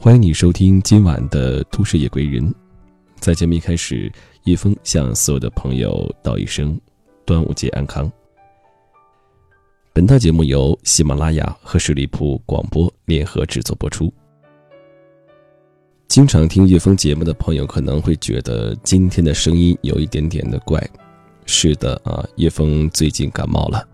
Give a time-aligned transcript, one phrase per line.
[0.00, 2.48] 欢迎你收听今晚的《都市夜归人》。
[3.18, 4.10] 在节目一开始，
[4.44, 6.80] 叶峰向所有的朋友道一声
[7.26, 8.10] 端午节安康。
[9.92, 14.12] 本套节目由喜马拉雅和十里铺广播联合制作播出。
[16.06, 20.80] 经常听叶峰节目的朋友可能会觉得今天的声音有一点点的怪。
[21.44, 23.84] 是的啊，叶峰最近感冒了，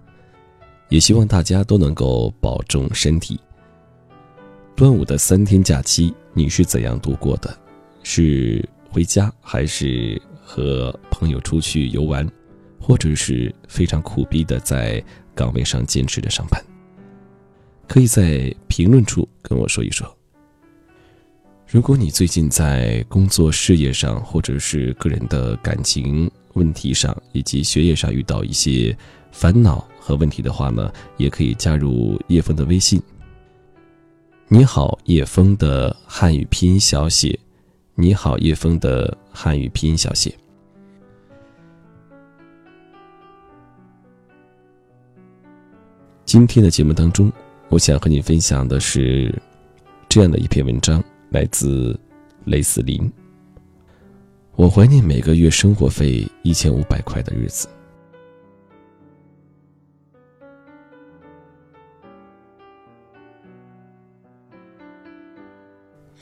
[0.91, 3.41] 也希望大家都能够保重身体。
[4.77, 7.57] 端午的三天假期，你是怎样度过的？
[8.03, 12.29] 是回家，还是和朋友出去游玩，
[12.81, 16.61] 或者是非常苦逼的在岗位上坚持着上班？
[17.87, 20.13] 可以在评论处跟我说一说。
[21.69, 28.97] 如果你最近在工作、事业上，或者是个人的感情问题上，以及学业上遇到一些
[29.31, 33.01] 烦恼和问题的话呢，也可以加入叶枫的微信。
[34.47, 37.37] 你好，叶枫的汉语拼音小写。
[37.95, 40.33] 你好，叶枫的汉语拼音小写。
[46.27, 47.33] 今天的节目当中，
[47.71, 49.35] 我想和你分享的是
[50.11, 51.99] 这样的一篇文章，来自
[52.45, 53.11] 雷斯林。
[54.57, 57.67] 我怀念每个月生活费一千五百块的日子。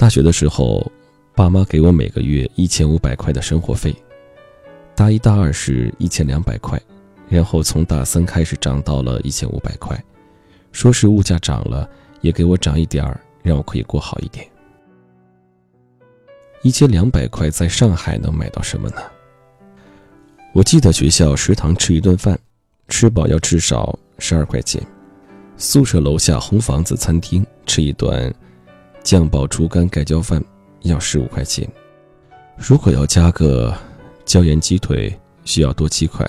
[0.03, 0.84] 大学的时候，
[1.33, 3.95] 爸妈给我每个月一千五百块的生活费。
[4.97, 6.77] 大一、大二是一千两百块，
[7.28, 9.97] 然后从大三开始涨到了一千五百块。
[10.73, 11.89] 说是物价涨了，
[12.20, 14.45] 也给我涨一点儿，让我可以过好一点。
[16.62, 18.97] 一千两百块在上海能买到什么呢？
[20.53, 22.36] 我记得学校食堂吃一顿饭，
[22.89, 24.83] 吃饱要至少十二块钱；
[25.56, 28.35] 宿舍楼下红房子餐厅吃一顿。
[29.02, 30.42] 酱爆猪肝盖浇饭
[30.83, 31.68] 要十五块钱，
[32.57, 33.77] 如果要加个
[34.24, 35.13] 椒盐鸡腿
[35.45, 36.24] 需要多七块，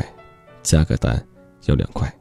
[0.63, 1.23] 加个蛋
[1.66, 2.12] 要两块。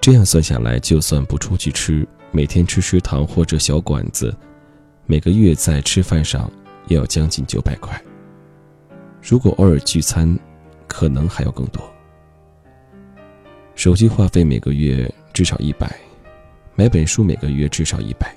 [0.00, 4.36] 这样算下来，就算不出去吃，每天吃食堂或者小馆子，
[5.06, 6.50] 每个月在吃饭上
[6.88, 7.98] 也要将近九百块。
[9.22, 10.36] 如果偶尔聚餐，
[10.86, 11.82] 可能还要更多。
[13.76, 15.96] 手机话费每个月至少一百，
[16.74, 18.34] 买本书每个月至少一百。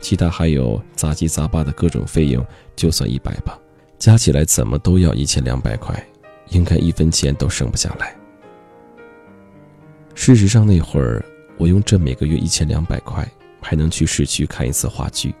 [0.00, 2.44] 其他还有杂七杂八的各种费用，
[2.74, 3.58] 就算一百吧，
[3.98, 5.94] 加起来怎么都要一千两百块，
[6.48, 8.16] 应该一分钱都剩不下来。
[10.14, 11.24] 事实上，那会儿
[11.56, 13.26] 我用这每个月一千两百块，
[13.60, 15.34] 还能去市区看一次话剧，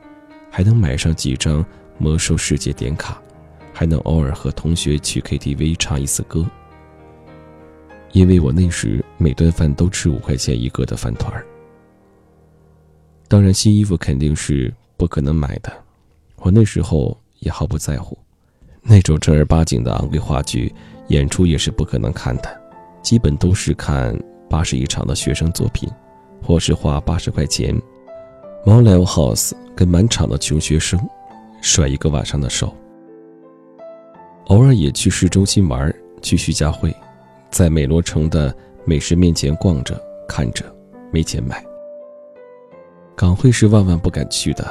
[0.50, 1.64] 还能买上几张
[1.98, 3.20] 魔兽世界点卡，
[3.72, 6.46] 还能偶尔和同学去 KTV 唱一次歌。
[8.12, 11.46] 因为我那时每顿饭都吃五块钱一个的饭团儿。
[13.30, 15.72] 当然，新衣服肯定是不可能买的。
[16.38, 18.18] 我那时候也毫不在乎，
[18.82, 20.74] 那种正儿八经的昂贵话剧
[21.10, 22.60] 演出也是不可能看的，
[23.02, 25.88] 基本都是看八十一场的学生作品，
[26.42, 27.72] 或是花八十块钱，
[28.66, 30.98] 猫 live house 跟满场的穷学生
[31.60, 32.74] 甩一个晚上的手。
[34.46, 36.92] 偶尔也去市中心玩，去徐家汇，
[37.48, 38.52] 在美罗城的
[38.84, 39.96] 美食面前逛着
[40.26, 40.64] 看着，
[41.12, 41.64] 没钱买。
[43.16, 44.64] 港汇是万万不敢去的，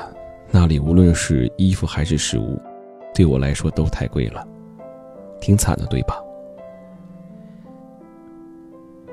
[0.49, 2.59] 那里无论是衣服还是食物，
[3.13, 4.45] 对我来说都太贵了，
[5.39, 6.15] 挺惨的，对吧？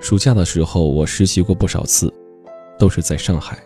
[0.00, 2.12] 暑假的时候，我实习过不少次，
[2.78, 3.59] 都是在上海。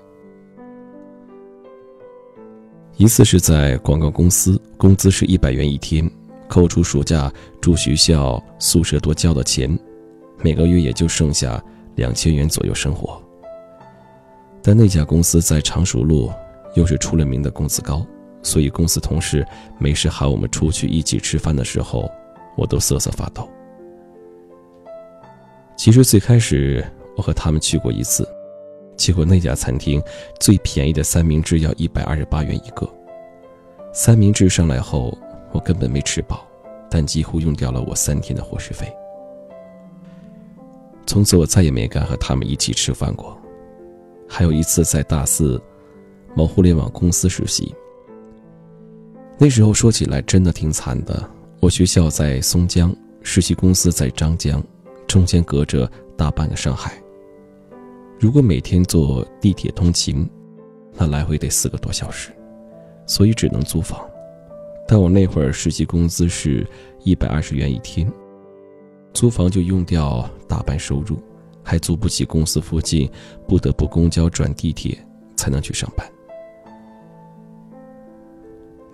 [2.97, 6.11] 一次是在广告公司，工资是一百元一天，
[6.49, 9.79] 扣除暑假住学校宿舍多交的钱，
[10.43, 11.63] 每个月也就剩下
[11.95, 13.23] 两千元左右生活。
[14.63, 16.31] 但那家公司在常熟路，
[16.75, 18.07] 又是出了名的工资高，
[18.43, 19.47] 所以公司同事
[19.79, 22.11] 没事喊我们出去一起吃饭的时候，
[22.57, 23.49] 我都瑟瑟发抖。
[25.77, 26.85] 其实最开始
[27.17, 28.29] 我和他们去过一次，
[28.99, 30.03] 结果那家餐厅
[30.39, 32.87] 最便宜的三明治要一百二十八元一个，
[33.95, 35.17] 三明治上来后
[35.53, 36.47] 我根本没吃饱，
[36.91, 38.95] 但几乎用掉了我三天的伙食费。
[41.07, 43.40] 从此我再也没敢和他们一起吃饭过。
[44.33, 45.61] 还有一次在大四，
[46.37, 47.75] 某互联网公司实习。
[49.37, 51.29] 那时候说起来真的挺惨的。
[51.59, 54.63] 我学校在松江，实习公司在张江，
[55.09, 57.03] 中间隔着大半个上海。
[58.21, 60.31] 如果每天坐地铁通勤，
[60.95, 62.31] 那来回得四个多小时，
[63.07, 64.01] 所以只能租房。
[64.87, 66.65] 但我那会儿实习工资是
[67.03, 68.11] 一百二十元一天，
[69.13, 71.19] 租房就用掉大半收入。
[71.71, 73.09] 还租不起公司附近，
[73.47, 74.99] 不得不公交转地铁
[75.37, 76.05] 才能去上班。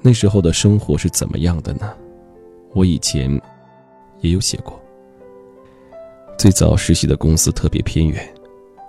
[0.02, 1.90] 那时候的生活是怎么样的呢？
[2.74, 3.32] 我以前
[4.20, 4.78] 也有写过。
[6.36, 8.22] 最早实习的公司特别偏远，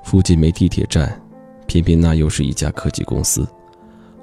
[0.04, 1.18] 附近没地铁站，
[1.66, 3.48] 偏偏那又是一家科技公司，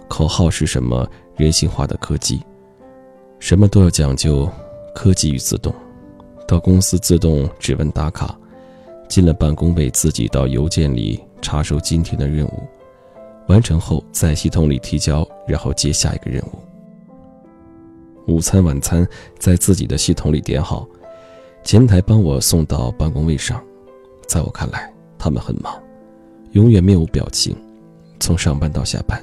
[0.09, 2.43] 口号是什么人性化的科技，
[3.39, 4.47] 什么都要讲究
[4.95, 5.75] 科技与自动。
[6.47, 8.39] 到公司自动指纹打卡，
[9.09, 12.63] 进了办公位自己到邮件里查收今天的任务，
[13.49, 16.59] 完成后在系统里提交，然后接下一个任务。
[18.27, 19.07] 午餐晚餐
[19.39, 20.87] 在自己的系统里点好。
[21.63, 23.63] 前台帮我送到办公位上，
[24.27, 25.83] 在我看来，他们很忙，
[26.53, 27.57] 永远面无表情，
[28.21, 29.19] 从上班到下班。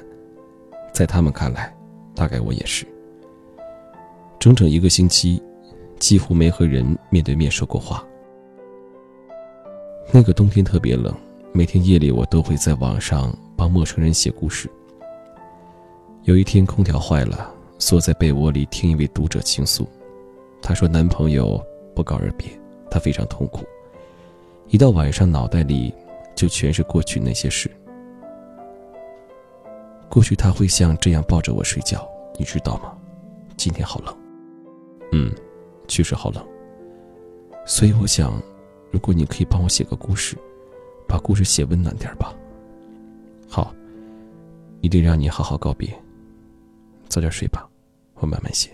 [0.92, 1.72] 在他们看来，
[2.16, 2.84] 大概我也是。
[4.40, 5.40] 整整一个星期，
[6.00, 8.04] 几乎没和人面对面说过话。
[10.10, 11.14] 那个冬天特别冷，
[11.52, 14.70] 每天夜里我都会在网上帮陌生人写故事。
[16.24, 19.86] 有一天空调坏了，缩在被窝里听一位读者倾诉，
[20.60, 21.62] 她说男朋友。
[21.94, 22.48] 不告而别，
[22.90, 23.66] 他非常痛苦。
[24.68, 25.92] 一到晚上，脑袋里
[26.34, 27.70] 就全是过去那些事。
[30.08, 32.08] 过去他会像这样抱着我睡觉，
[32.38, 32.96] 你知道吗？
[33.58, 34.16] 今天好冷。
[35.12, 35.30] 嗯，
[35.86, 36.42] 确实好冷。
[37.66, 38.42] 所以我想，
[38.92, 40.36] 如果你可以帮我写个故事，
[41.08, 42.32] 把故事写温暖点吧。
[43.48, 43.74] 好，
[44.82, 45.92] 一定让你好好告别。
[47.08, 47.68] 早点睡吧，
[48.14, 48.70] 我慢慢写。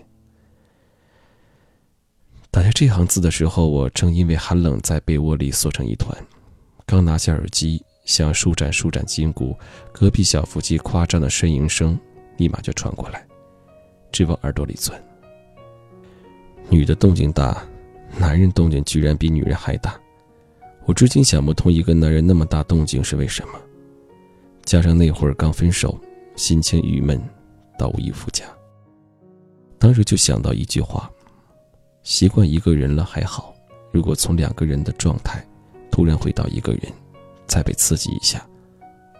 [2.51, 6.15] 打下这行字的时候，我正因为寒冷在被窝里缩成一团，
[6.85, 9.55] 刚拿下耳机想舒展舒展筋骨，
[9.91, 11.97] 隔壁小腹肌夸张的呻吟声
[12.37, 13.25] 立马就传过来，
[14.11, 15.01] 直往耳朵里钻。
[16.69, 17.63] 女的动静大，
[18.17, 19.99] 男人动静居然比女人还大，
[20.89, 23.53] 我至今想不通一个男人那么大动静是为什么。
[24.65, 25.95] 加上那会儿刚分手，
[26.35, 27.21] 心情郁闷
[27.77, 28.43] 到无以复加，
[29.77, 31.07] 当时就想到一句话。
[32.01, 33.53] 习惯一个人了还好，
[33.91, 35.45] 如果从两个人的状态
[35.91, 36.91] 突然回到一个人，
[37.45, 38.43] 再被刺激一下，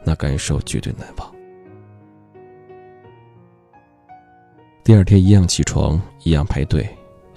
[0.04, 1.36] 那感受绝对难忘。
[4.83, 6.89] 第二天一样起床，一样排队，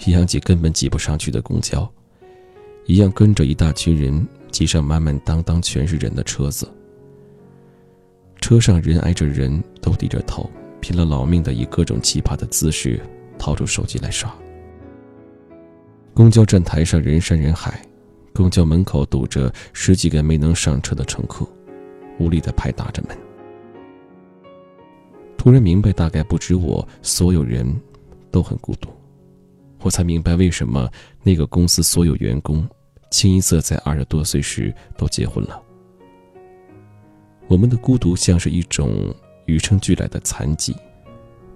[0.06, 1.87] 一样挤根本挤不上去的公交，
[2.84, 6.69] 一样跟着一大群人挤上满满当当全是人的车子。
[8.40, 10.50] 车上人挨着人，都低着头，
[10.81, 13.00] 拼了老命的以各种奇葩的姿势
[13.38, 14.34] 掏出手机来刷。
[16.12, 17.81] 公交站台上人山人海，
[18.34, 21.46] 公交门口堵着十几个没能上车的乘客，
[22.19, 23.17] 无力的拍打着门。
[25.38, 27.64] 突然明白，大概不止我，所有人
[28.31, 28.88] 都很孤独。
[29.82, 30.90] 我才明白为什么
[31.23, 32.67] 那个公司所有员工
[33.11, 35.61] 清一色在二十多岁时都结婚了。
[37.49, 39.14] 我们的孤独像是一种
[39.46, 40.75] 与生俱来的残疾，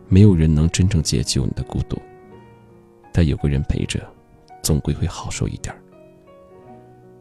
[0.09, 2.01] 没有人能真正解救你的孤独，
[3.13, 4.01] 但有个人陪着。
[4.63, 5.73] 总归会好受一点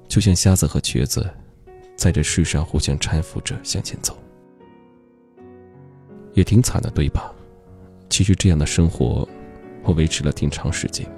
[0.08, 1.30] 就像瞎子和瘸子，
[1.96, 4.18] 在这世上互相搀扶着向前走，
[6.34, 7.32] 也挺惨的，对吧？
[8.10, 9.30] 其实这样的生活，
[9.86, 11.10] 我维持了挺长时间。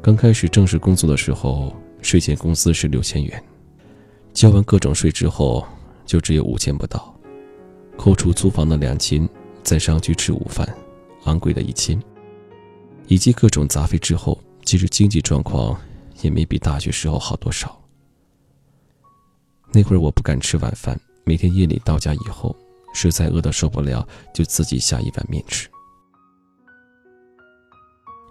[0.00, 3.42] 刚开始正式工作的时候，税前工资是六千元，
[4.32, 5.66] 交完各种税之后，
[6.04, 7.18] 就只有五千不到，
[7.96, 9.26] 扣除租房的两千，
[9.62, 10.68] 再上去吃午饭，
[11.24, 11.98] 昂贵的一千。
[13.06, 15.78] 以及各种杂费之后，其实经济状况
[16.20, 17.78] 也没比大学时候好多少。
[19.72, 22.54] 那会儿我不敢吃晚饭，每天夜里到家以后，
[22.94, 25.68] 实在饿得受不了，就自己下一碗面吃，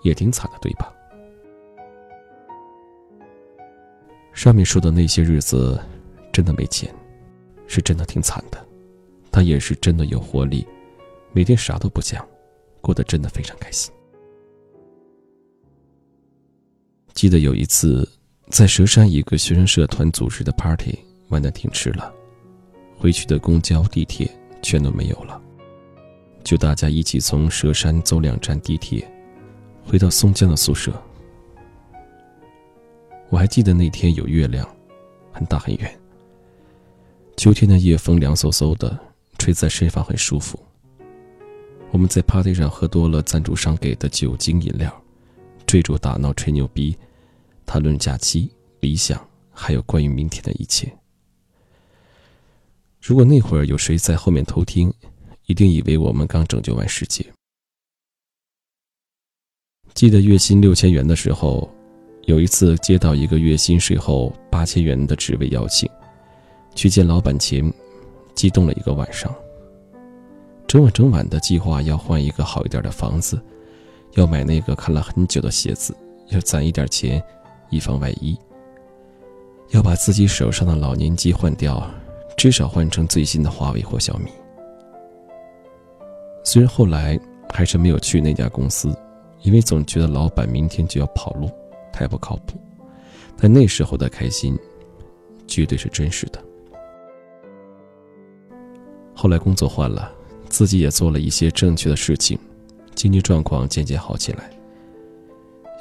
[0.03, 0.93] 也挺惨的，对吧？
[4.33, 5.79] 上面说的那些日子，
[6.31, 6.93] 真的没钱，
[7.67, 8.63] 是真的挺惨的，
[9.31, 10.67] 但也是真的有活力，
[11.31, 12.27] 每天啥都不讲，
[12.81, 13.93] 过得真的非常开心。
[17.13, 18.07] 记得有一次，
[18.49, 20.97] 在佘山一个学生社团组织的 party，
[21.29, 22.11] 玩的挺迟了，
[22.97, 24.29] 回去的公交、地铁
[24.63, 25.39] 全都没有了，
[26.43, 29.07] 就大家一起从佘山走两站地铁，
[29.85, 30.91] 回到松江的宿舍。
[33.29, 34.67] 我还记得那天有月亮，
[35.31, 35.99] 很大很圆。
[37.35, 38.97] 秋天的夜风凉飕飕的，
[39.37, 40.59] 吹在身上很舒服。
[41.91, 44.91] 我们在 party 上喝多了赞助商给的酒精饮料。
[45.65, 46.95] 追逐打闹吹牛逼，
[47.65, 49.19] 谈论假期理想，
[49.51, 50.91] 还有关于明天的一切。
[53.01, 54.93] 如果那会儿有谁在后面偷听，
[55.47, 57.25] 一定以为我们刚拯救完世界。
[59.93, 61.69] 记得月薪六千元的时候，
[62.23, 65.87] 有一次接到一个月薪税后八千元的职位邀请，
[66.73, 67.71] 去见老板前，
[68.33, 69.33] 激动了一个晚上。
[70.67, 73.39] 整晚整晚的计划要换一个好一点的房子，
[74.15, 75.95] 要买那个看了很久的鞋子，
[76.29, 77.23] 要攒一点钱
[77.69, 78.35] 以防万一，
[79.69, 81.87] 要把自己手上的老年机换掉，
[82.35, 84.31] 至少换成最新的华为或小米。
[86.43, 87.19] 虽然后来
[87.53, 88.91] 还是没有去那家公司，
[89.43, 91.49] 因为总觉得老板明天就要跑路，
[91.91, 92.59] 太不靠谱。
[93.37, 94.57] 但那时候的开心，
[95.45, 96.43] 绝对是真实的。
[99.13, 100.11] 后来工作换了，
[100.49, 102.39] 自己也做了一些正确的事情，
[102.95, 104.49] 经济状况渐渐好起来。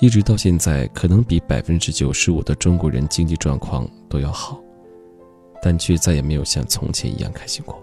[0.01, 4.61] 一直到现在，可能比百分之九十五的中国人经济状况都要好，
[5.63, 7.81] 但却再也没有像从前一样开心过。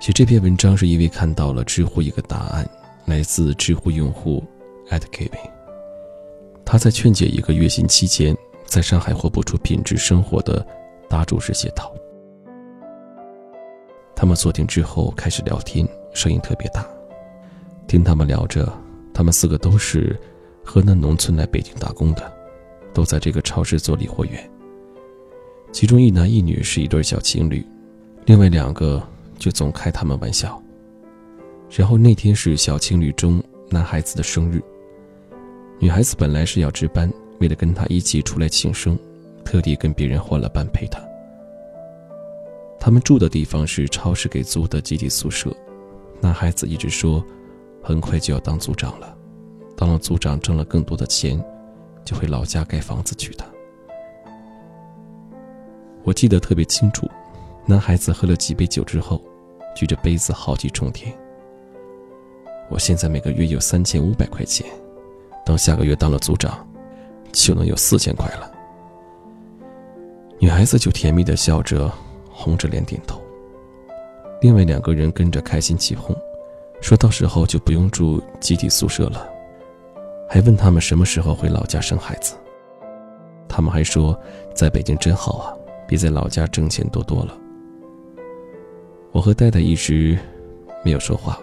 [0.00, 2.66] 写这篇文章是因为看到了知乎一个答案，
[3.04, 4.42] 来自知乎用户
[4.88, 5.50] @kevin，
[6.64, 10.66] 他在劝解一个月薪期间在上海活不出品质生活的
[11.06, 11.94] 答主时写道
[14.16, 16.88] ：“他们坐定之后开始聊天，声音特别大。
[17.86, 18.72] 听他们聊着，
[19.12, 20.18] 他们四个都是
[20.64, 22.32] 河南农村来北京打工的，
[22.94, 24.50] 都在这个超市做理货员。
[25.72, 27.62] 其中一男一女是一对小情侣，
[28.24, 29.06] 另外两个。”
[29.40, 30.62] 就总开他们玩笑。
[31.70, 34.62] 然后那天是小情侣中男孩子的生日，
[35.78, 38.98] 女孩子本来是要值班，为了跟他一起出来庆生，
[39.44, 41.00] 特地跟别人换了班陪他。
[42.78, 45.54] 他们住的地方是超市给租的集体宿舍，
[46.20, 47.24] 男孩子一直说，
[47.82, 49.16] 很快就要当组长了，
[49.76, 51.42] 当了组长挣了更多的钱，
[52.04, 53.46] 就回老家盖房子娶她。
[56.02, 57.08] 我记得特别清楚，
[57.64, 59.22] 男孩子喝了几杯酒之后。
[59.80, 61.10] 举着杯子豪气冲天。
[62.68, 64.66] 我现在每个月有三千五百块钱，
[65.42, 66.68] 等下个月当了组长，
[67.32, 68.52] 就能有四千块了。
[70.38, 71.90] 女孩子就甜蜜的笑着，
[72.30, 73.22] 红着脸点头。
[74.42, 76.14] 另外两个人跟着开心起哄，
[76.82, 79.26] 说到时候就不用住集体宿舍了，
[80.28, 82.34] 还问他们什么时候回老家生孩子。
[83.48, 84.14] 他们还说，
[84.54, 85.54] 在北京真好啊，
[85.88, 87.34] 比在老家挣钱多多了。
[89.12, 90.18] 我和戴戴一直
[90.84, 91.38] 没有说话。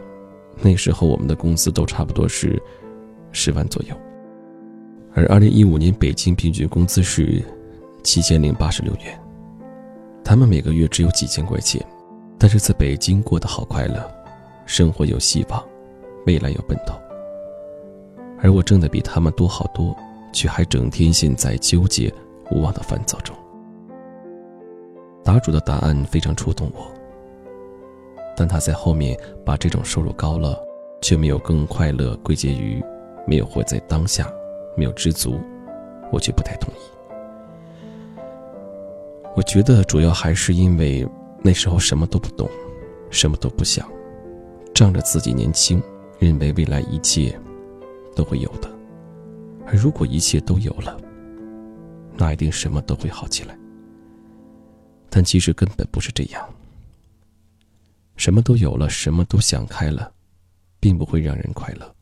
[0.62, 2.62] 那时候我们的工资都差不多是
[3.32, 3.96] 十万左右，
[5.14, 7.44] 而二零一五年北京平均工资是
[8.04, 9.20] 七千零八十六元。
[10.24, 11.80] 他们每个月只有几千块钱，
[12.40, 14.04] 但是在北京过得好快乐，
[14.66, 15.64] 生活有希望，
[16.26, 16.96] 未来有奔头。
[18.42, 19.96] 而我挣的比他们多好多，
[20.34, 22.12] 却还整天陷在纠结
[22.50, 23.36] 无望的烦躁中。
[25.24, 26.97] 答主的答案非常触动我。
[28.40, 30.56] 但他在后面把这种收入高了，
[31.02, 32.80] 却没有更快乐归结于
[33.26, 34.32] 没有活在当下，
[34.76, 35.40] 没有知足，
[36.12, 36.78] 我却不太同意。
[39.36, 41.08] 我觉得主要还是因为
[41.42, 42.48] 那时候什么都不懂，
[43.10, 43.90] 什么都不想，
[44.72, 45.82] 仗着自己年轻，
[46.20, 47.36] 认为未来一切
[48.16, 48.70] 都会有的。
[49.66, 50.96] 而如果一切都有了，
[52.16, 53.58] 那一定什么都会好起来。
[55.10, 56.48] 但其实根本不是这样。
[58.18, 60.12] 什么都有了，什么都想开了，
[60.80, 61.96] 并不会让人快乐，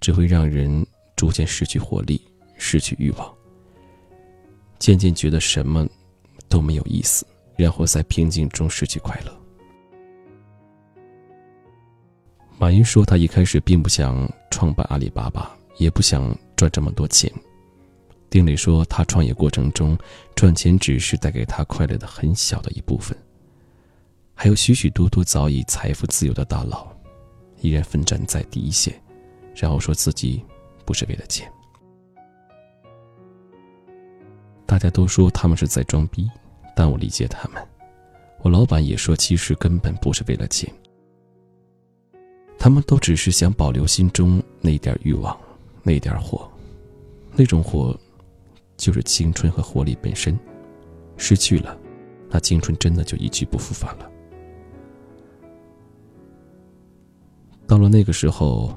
[0.00, 0.84] 只会让人
[1.16, 2.20] 逐渐失去活力，
[2.56, 3.34] 失去欲望，
[4.78, 5.86] 渐渐觉得什么
[6.48, 7.26] 都没有意思，
[7.56, 9.36] 然后在平静中失去快乐。
[12.56, 17.30] 马云说，他一开始并不想创办阿里巴巴，也不想赚这么多钱。
[18.30, 19.98] 丁磊说，他创业过程中
[20.36, 23.16] 赚钱只是带给他快乐的很小的一部分。
[24.34, 26.86] 还有许许多多早已财富自由的大佬，
[27.60, 29.00] 依然奋战在第一线，
[29.54, 30.44] 然后说自己
[30.84, 31.50] 不是为了钱。
[34.66, 36.28] 大家都说他们是在装逼，
[36.74, 37.62] 但我理解他们。
[38.42, 40.70] 我老板也说，其实根本不是为了钱，
[42.58, 45.38] 他们都只是想保留心中那点欲望，
[45.82, 46.50] 那点火，
[47.32, 47.98] 那种火，
[48.76, 50.38] 就是青春和活力本身。
[51.16, 51.78] 失去了，
[52.28, 54.10] 那青春真的就一去不复返了。
[57.74, 58.72] 到了那个时候，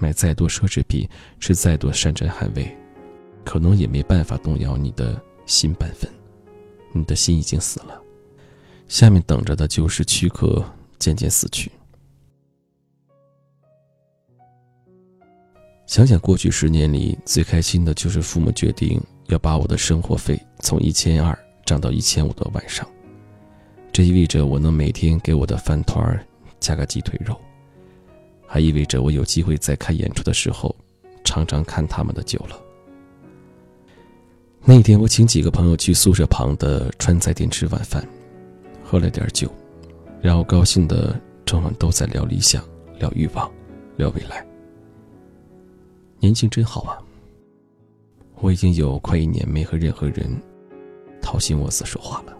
[0.00, 1.08] 买再多奢侈品，
[1.38, 2.76] 吃再多山珍海味，
[3.44, 6.10] 可能也没办法动摇你的心半分。
[6.90, 8.02] 你的心已经死了，
[8.88, 10.60] 下面等着的就是躯壳
[10.98, 11.70] 渐渐死去。
[15.86, 22.84] 想想过去十年里，最开心的就是父母决定要把我的生活费从一千二涨到一千五的晚上，
[23.92, 26.26] 这意味着我能每天给我的饭团
[26.58, 27.40] 加个鸡腿肉。
[28.52, 30.76] 还意味着我有机会在看演出的时候，
[31.24, 32.60] 常常看他们的酒了。
[34.62, 38.06] 那天我请几个朋友去宿舍旁的川菜店吃晚饭，
[38.84, 39.50] 喝了点酒，
[40.20, 42.62] 然后高兴的整晚都在聊理想、
[42.98, 43.50] 聊欲望、
[43.96, 44.46] 聊未来。
[46.20, 47.00] 年轻真好啊！
[48.34, 50.30] 我已经有快一年没和任何人
[51.22, 52.36] 掏心窝子说话了。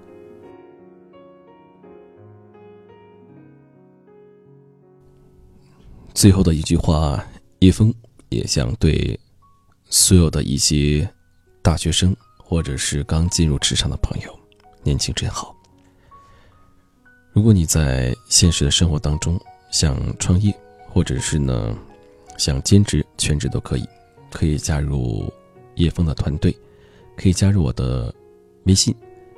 [6.14, 7.24] 最后的一句话，
[7.60, 7.92] 叶枫
[8.28, 9.18] 也想对
[9.88, 11.08] 所有的一些
[11.62, 14.38] 大学生或者是刚进入职场的朋友，
[14.82, 15.54] 年轻真好。
[17.32, 19.40] 如果你在现实的生活当中
[19.70, 20.54] 想创业，
[20.90, 21.76] 或者是呢
[22.36, 23.88] 想兼职、全职都可以，
[24.30, 25.32] 可以加入
[25.76, 26.54] 叶枫的团队，
[27.16, 28.14] 可以加入我的
[28.64, 28.94] 微信，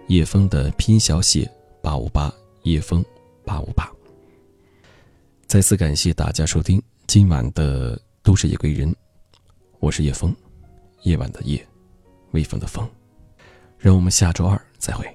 [0.08, 1.48] 叶枫的拼音小写
[1.80, 3.04] 八五八，叶枫
[3.44, 3.88] 八五八。
[5.46, 8.90] 再次感谢大家收听今晚的《都市夜归人》，
[9.78, 10.34] 我是叶枫，
[11.02, 11.64] 夜晚的夜，
[12.32, 12.88] 微风的风，
[13.78, 15.06] 让我们下周二再会。